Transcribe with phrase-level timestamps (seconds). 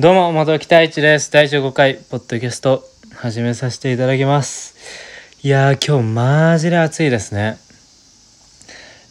[0.00, 1.32] どうも、元木太一です。
[1.32, 2.84] 第15回、ポッドキャスト、
[3.16, 4.76] 始めさせていただきます。
[5.42, 7.58] いやー、今日、マジで暑いですね。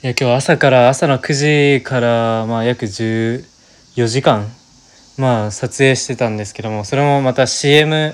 [0.02, 3.44] いや、今日朝から、朝の9時から、まあ、約14
[4.08, 4.50] 時間、
[5.18, 8.14] まあ、撮影してたんですけども、それもまた CM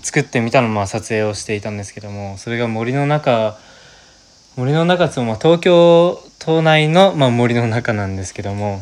[0.00, 3.58] 作ってみたのまあ撮影をしていたんですけども、それが森の中、
[4.56, 8.80] 森の中つも、まあ、東京都内の、まあ、森の中なんですけども、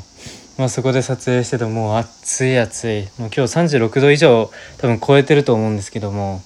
[0.58, 3.02] まあ、そこで撮影しててもう暑い暑い。
[3.18, 6.42] もう今日36度以上多分超えてると思うんですけども。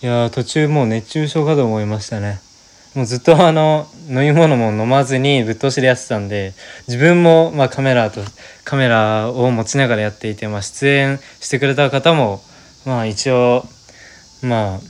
[0.00, 2.40] いや途中もう熱中症かと思いましたね。
[2.94, 6.54] もうずっとあの飲み物も飲まずにぶっ通しでやってたんで
[6.86, 8.20] 自分もまあカメラと
[8.64, 12.40] カメラを持ちながらやっていて、まあ、出演してくれた方も
[12.86, 13.64] まあ一応
[14.42, 14.80] まあ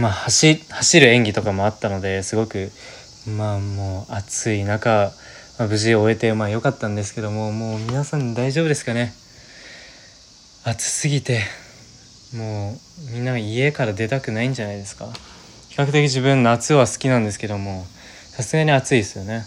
[0.00, 0.58] まあ走
[1.00, 2.70] る演技とかもあったのですごく
[3.28, 5.12] まあもう暑い中
[5.58, 9.12] まあ、無事終えてまあ良かったんですけどももう皆さん大丈夫ですかね？
[10.64, 11.42] 暑すぎて
[12.34, 12.72] も
[13.10, 15.06] うみんな家から出たくないんじゃないですか？
[15.68, 17.84] 比較的自分夏は好きなんですけども
[18.30, 19.44] さすがに暑いですよね。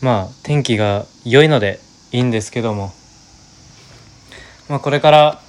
[0.00, 1.78] まあ天気が良いので
[2.12, 2.92] いいんですけども。
[4.68, 5.40] まあこれから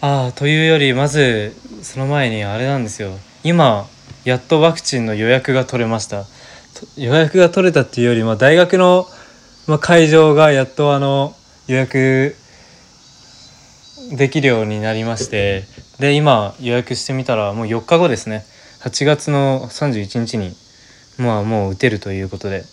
[0.00, 3.12] ああというよりまずその前にあれなんですよ。
[3.44, 3.86] 今
[4.24, 6.26] やっとワクチンの予約が取れました。
[6.96, 9.06] 予約が取れたっていうよりも大学の、
[9.66, 11.34] まあ、会場がやっとあの
[11.66, 12.36] 予約
[14.12, 15.64] できるようになりまして
[15.98, 18.44] で今予約してみたらもう4日後ですね。
[18.80, 20.56] 8月の31日に
[21.18, 22.64] まあもう打てるということで。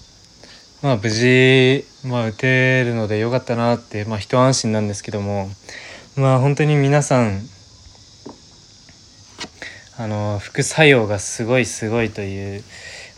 [0.81, 5.49] まあ無事、まあ、打てるのでよかったなってまあ一安心なんですけども
[6.15, 7.41] まあ本当に皆さん
[9.97, 12.63] あの副作用がすごいすごいという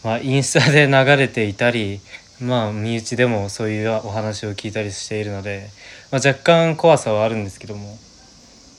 [0.03, 1.99] まあ、インスタで流れていたり、
[2.41, 5.69] まあ、身内でもそういうお話を聞いたりしているので、
[6.11, 7.97] まあ、若干怖さはあるんですけども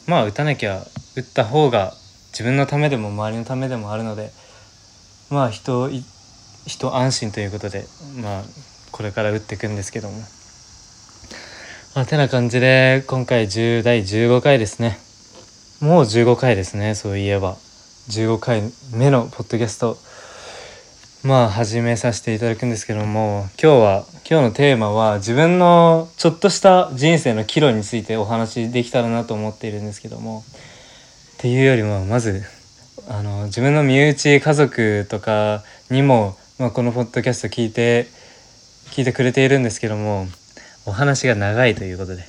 [0.06, 0.84] まあ打たなきゃ
[1.16, 1.94] 打った方が
[2.32, 4.30] 自分のためでも周りのためでもあるので
[5.30, 5.88] まあ人
[6.66, 7.84] 人安心ということで
[8.20, 8.42] まあ
[8.90, 10.20] これから打っていくんですけども。
[11.94, 14.98] まあ、てな感じで今回10第15回ですね。
[15.80, 17.56] もう15回ですねそういえば。
[18.08, 18.62] 15回
[18.92, 19.96] 目のポッドキャスト。
[21.24, 30.42] まあ始めさせていただくんですけども今日は今日のテーマは自分のちょっとした人生の岐路についてお話できたらなと思っているんですけども
[31.34, 32.42] っていうよりもまず
[33.08, 38.08] あの自分の身内家族とかにも、まあ、このポッドキャスト聞いて
[38.86, 40.26] 聞いてくれているんですけども
[40.86, 42.24] お話が長いということで、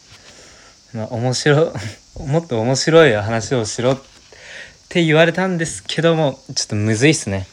[0.94, 1.74] まあ、面白
[2.28, 4.02] もっと面白い話をしろっ
[4.90, 7.48] て言われたんですけどもちょっとむずいっすね。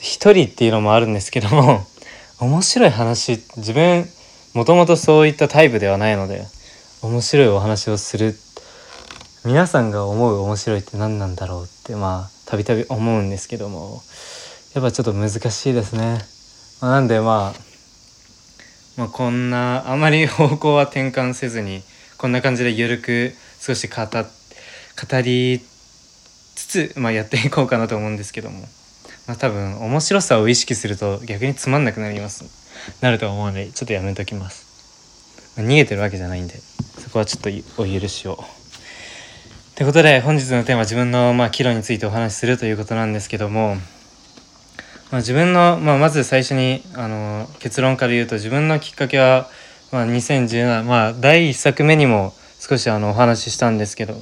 [0.00, 1.86] 一人っていうのもあるんですけども
[2.40, 4.08] 面白い話自分
[4.54, 6.46] もともとそういったタイプではないので
[7.02, 8.38] 面白いお話をする
[9.44, 14.02] 皆さんが思う面白いって何なんだろうってまあたびたび思うんですけども
[14.74, 16.18] やっぱちょっと難しいですね。
[16.80, 17.60] まあ、なんでまあ
[18.96, 21.82] まあ、こんなあまり方向は転換せずに
[22.18, 25.60] こんな感じで緩く少し語語り
[26.54, 28.68] つつ、まあ、やっていこうかなと思うんですけども。
[29.30, 32.44] ま、多分面白さを意識すると逆につまんなくなります。
[33.00, 37.42] なるとは思うのでちょっとやめときます、ま、逃げてるわけじゃないんでそこはちょっ
[37.76, 38.42] とお許しを。
[39.76, 43.80] ということで本日のテーマ自分のまあ岐路についてお話しするということなんですけども、ま
[45.12, 49.48] あ、自分の、まあ、まず最初にあの結論から言うと自分のきっかけは、
[49.92, 54.14] まあ、2017まあ第1作目にも少しあのお話ししたんですけど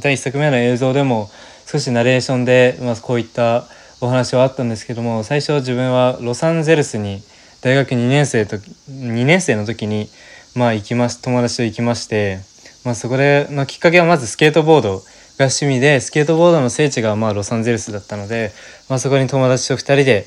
[0.00, 1.30] 第1作目の映像でも
[1.66, 3.64] 少しナレーションで、まあ、こういった
[4.02, 7.22] お話はあったんですけども最初自分はロサンゼルスに
[7.60, 10.08] 大学2年生と2年生の時に
[10.56, 12.40] まあ行きまし友達と行きまして、
[12.84, 15.02] まあ、そこでのきっかけはまずスケートボードが
[15.46, 18.50] 趣味でスケートボードの聖地がまあロサンゼルスだったので、
[18.88, 20.26] まあ、そこに友達と2人で、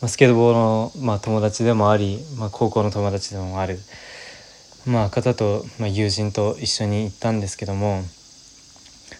[0.00, 3.80] まあ、スケートボードのまあ友達でもあり、まあ、高校の友達でもある、
[4.86, 8.02] まあ、方と、まあ、友人と一緒に行ったんですけども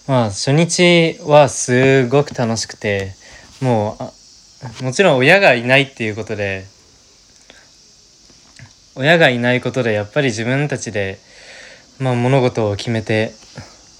[0.07, 3.26] まあ初日はすごく楽しくて。
[3.61, 3.97] も
[4.81, 6.65] うもちろん親がいないっていうことで
[8.97, 11.19] 親がいないことでやっぱり自分たちで、
[12.01, 13.33] まあ、物事を決めて、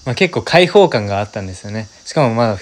[0.05, 1.87] まあ、結構開放感があったんですよね。
[2.05, 2.57] しかもまあ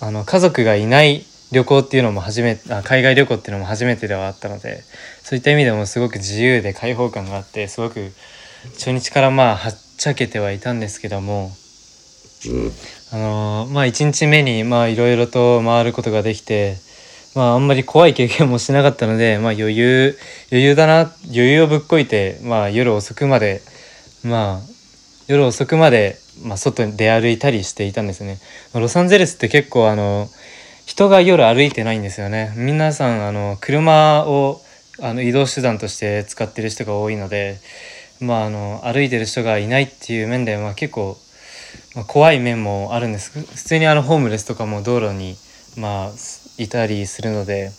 [0.00, 4.82] あの家族がいない旅行っていうのも初めあ海外旅行っていうのも初めてではあったので
[5.22, 8.12] そういった意味でもすごく自由で開放感があってすごく
[8.74, 11.52] 初日からまあはっちゃけてはいたんですけども
[13.12, 16.76] あのー、まあ1日目にまあいろいろと回ることができて
[17.34, 20.18] まああんまり怖い経験もしなかったのでまあ余裕
[20.50, 23.62] 余裕だな余裕をぶっこいてまあ夜遅くまで
[24.24, 24.74] まあ
[25.26, 28.38] 夜遅くまで、まあ、外に出歩いたりしていたんですね。
[28.74, 30.28] ロサンゼルスって結構あの
[30.84, 32.52] 人が夜歩いてないんですよね。
[32.56, 34.60] 皆さんあの車を
[35.00, 37.58] あの移動手段として使ってる人が多いので
[38.20, 41.16] まああの歩いてる人がいないっていう面で、まあ、結構、
[41.94, 43.30] まあ、怖い面もあるんです。
[43.30, 45.36] 普通にあのホームレスとかも道路に
[45.76, 46.10] まあ
[46.58, 47.70] いたりするので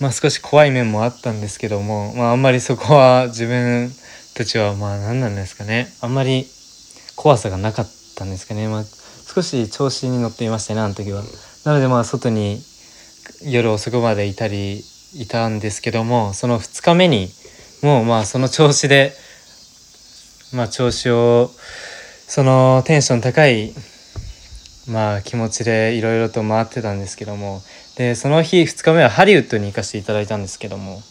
[0.00, 3.90] まあ少し怖い面もあったんですけどもまああんまりそこは自分
[4.34, 5.92] たちはまあ何なんですかね。
[6.00, 6.46] あんまり
[7.14, 8.68] 怖さがなかったんですかね。
[8.68, 8.84] まあ
[9.34, 11.22] 少し調子に乗っていましたねあの時は。
[11.64, 12.62] なのでまあ外に
[13.42, 14.82] 夜遅くまでいたり
[15.14, 17.28] いたんですけどもその2日目に
[17.82, 19.12] もうまあその調子で
[20.54, 21.50] まあ調子を
[22.30, 23.74] そのテンション高い
[24.88, 27.60] まあ気持ちでいろいろと回ってたんですけども
[27.96, 31.02] でその日2日目はハリウッドに行かせていただいたんですけども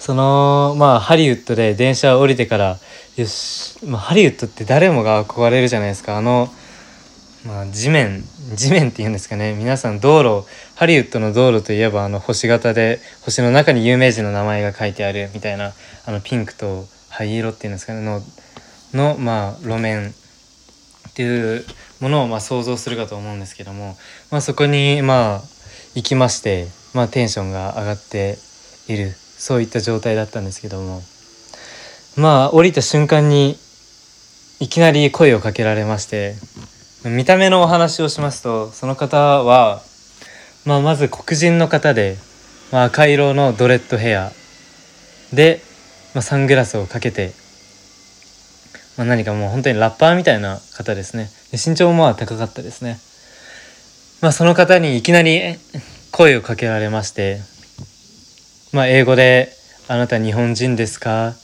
[0.00, 2.78] そのまあハリウッドで電車を降りてから
[3.16, 6.16] よし、まあ、ハリウッドって誰もが憧れるじゃないですか。
[6.16, 6.48] あの、
[7.46, 8.24] まあ、地面
[8.56, 9.54] 地面っていうんですかね。
[9.54, 15.72] 皆さん道路ハリウッドの道路といえばあの星型で星の中に有名人の名前が書いてあるみたいな
[16.04, 18.04] あのピンクと灰色っていうんですかね。
[18.04, 18.20] の
[18.92, 21.64] の、まあ、路面っていう
[22.00, 23.96] ものをまあ想像するかと思うんですけども、
[24.30, 25.42] まあ、そこにまあ
[25.94, 28.38] 行きまして、まあ、テンションが上がって
[28.86, 31.02] いるそういった状態だったんですけども
[32.16, 33.56] まあ降りた瞬間に
[34.60, 36.34] いきなり声をかけられまして
[37.04, 39.82] 見た目のお話をしますとその方は、
[40.64, 42.16] まあ、まず黒人の方で、
[42.72, 44.32] まあ、赤色のドレッドヘア
[45.32, 45.60] で、
[46.14, 47.32] まあ、サングラスをかけて
[48.98, 51.30] まあ、何かもう本当にラッパーみたいな方ですね。
[51.52, 52.98] で身長もまあ高かったですね。
[54.20, 55.40] まあその方にいきなり
[56.10, 57.40] 声をかけられまして
[58.72, 59.52] まあ英語で
[59.86, 61.34] 「あなた日本人ですか?」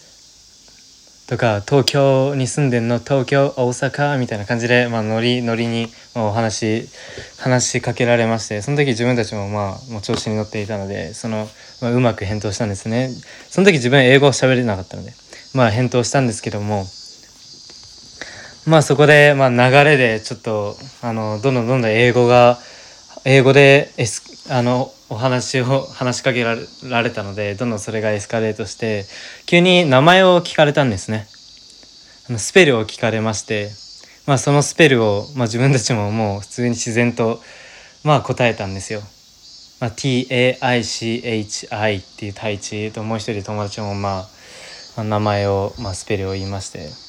[1.31, 6.89] とか「東京に住んでんの東京大阪」みたいな感じで、まあ、ノリノリに、お話
[7.39, 11.49] 話しかけられましてその時自分たちもまあもう調子に乗っていたのでその、
[11.81, 13.11] まあ、うまく返答したんですね。
[13.49, 15.13] その時自分英語を喋れなかったので
[15.53, 16.89] まあ返答したんですけども
[18.67, 22.59] まあそこで、まあ、流れでちょっとあのどんどんどんどん英語が
[23.27, 26.57] 英語でエスあのお話を話しかけら
[27.03, 29.05] れたのでどんどんそれがエスカレートして
[29.45, 31.27] 急に名前を聞かれたんですね。
[32.29, 33.69] あのスペルを聞かれまして、
[34.27, 37.43] まあ、そのスペルを、まあ、自分たちももう普通に自然と、
[38.03, 39.01] まあ、答えたんですよ、
[39.81, 44.27] まあ、TAICHI っていう対地ともう一人友達も、ま
[44.97, 47.04] あ、名前を、まあ、スペルを言いまして。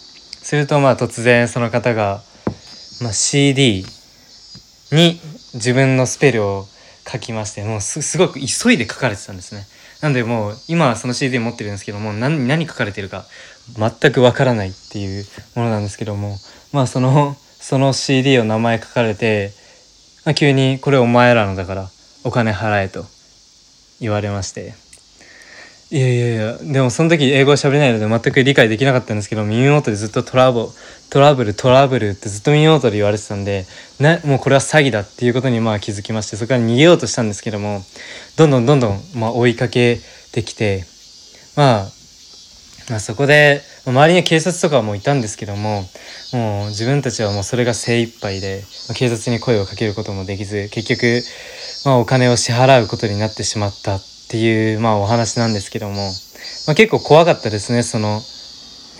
[0.45, 2.21] するとまあ突然その方が、
[3.01, 3.83] まあ、CD
[4.91, 5.19] に
[5.55, 6.67] 自分のスペルを
[7.11, 9.65] 書きましてもうすごく急いで書かれてたんですね。
[10.03, 13.25] なんでもう今はその CD 持ってるんですけども何何書かれてるか
[13.75, 15.25] 全くわからないっていう
[15.55, 16.37] ものなんですけども
[16.71, 19.49] まあそのその CD を名前書かれて、
[20.25, 21.89] まあ、急に「これお前らのだから
[22.23, 23.03] お金払え」と
[23.99, 24.75] 言われまして。
[25.95, 30.67] いやいやいやでもその時英語喋れないので全く理解できなかったんですけど耳元でずっとトラブ
[31.09, 33.65] トラブルトラブルってずっと耳元で言われてたんで
[34.01, 37.81] なもうこれは詐欺だっていうことにまあ気づきましてそこから逃げようとしたんですけども
[38.35, 39.97] どんどんどんどんまあ追いかけ
[40.33, 40.83] てきて、
[41.55, 41.85] まあ、
[42.89, 45.85] まあそこで周りに警察とかもいたんですけども
[46.33, 48.65] もう自分たちはもうそれが精一杯で
[48.97, 51.21] 警察に声をかけることもできず結局、
[51.85, 54.14] まあ、お金を支払うことになってしまった。
[54.25, 55.95] っていう、まあ、お話なんですけども、
[56.67, 58.21] まあ、結構怖かったですねその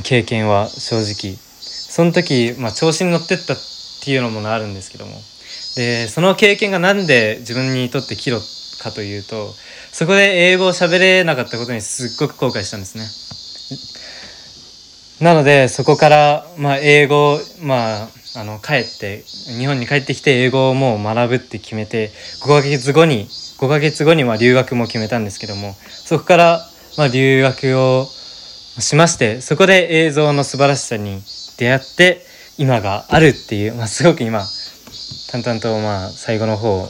[0.04, 1.38] 経験は正直。
[1.62, 3.58] その時、まあ、調子に乗ってったっ
[4.04, 5.12] ていうのもあるんですけども。
[5.76, 8.40] でその経験が何で自分にとって岐路
[8.82, 9.54] かというと
[9.92, 13.06] そこで英語を喋れなかったことにすっごく後悔したんですね。
[15.26, 19.24] なのでそこから、まあ、英語まああの帰って
[19.58, 22.10] 日本に帰ってきて英語をもう学ぶって決めて
[22.44, 26.60] 5ヶ月後に5ヶ月後には留学も決めたんですけどもそこから
[26.98, 28.06] ま留学を
[28.80, 31.22] しましてそこで映像の素晴らしさに
[31.58, 32.22] 出会って
[32.58, 34.44] 今があるっていう、まあ、すごく今
[35.32, 36.88] 淡々とまあ最後の方を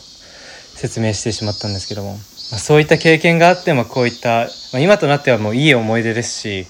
[0.76, 2.20] 説明してしまったんですけども、まあ、
[2.60, 6.68] そういった経験があってもこういった、まあ、今となってはもういい思い出ですし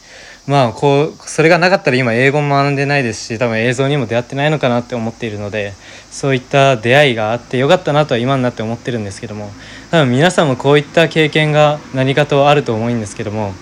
[0.48, 5.74] まあこうそれがなかったら今英語も学んでないですし多分映像にも出会ってないのかなって思っているので
[6.12, 9.50] そういった出会いがあってよかったなとは今になって思ってるんですけども
[9.90, 13.54] 多分皆さんもこういった経験が何かとあると思うんですけども、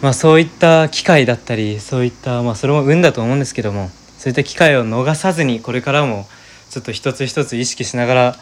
[0.00, 6.26] まあ、そういった機会だったりそういった、まあ、それも運だと思うんですけどもそういった機会を逃さずにこれからも
[6.70, 8.36] ちょっと一つ一つ意識しながら、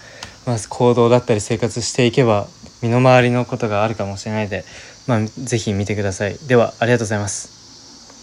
[0.47, 2.47] まあ、行動だったり生活していけば
[2.83, 4.65] 身の回りのことがあるかもしれないで、
[5.07, 6.37] まあ、ぜひ見てください。
[6.47, 7.54] ではありがとうございます。